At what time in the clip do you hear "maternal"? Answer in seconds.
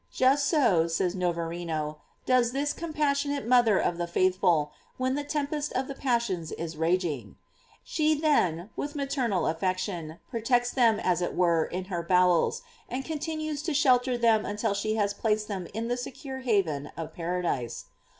8.95-9.45